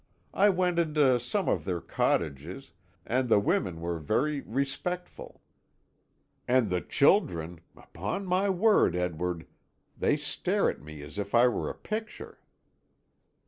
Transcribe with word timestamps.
I 0.33 0.49
went 0.49 0.79
into 0.79 1.19
some 1.19 1.47
of 1.47 1.63
their 1.63 1.79
cottages, 1.79 2.71
and 3.05 3.29
the 3.29 3.39
women 3.39 3.81
were 3.81 3.99
very 3.99 4.41
respectful; 4.41 5.43
and 6.47 6.71
the 6.71 6.81
children 6.81 7.61
upon 7.77 8.25
my 8.25 8.49
word, 8.49 8.95
Edward, 8.95 9.45
they 9.95 10.17
stare 10.17 10.71
at 10.71 10.81
me 10.81 11.03
as 11.03 11.19
if 11.19 11.35
I 11.35 11.47
were 11.47 11.69
a 11.69 11.75
picture." 11.75 12.39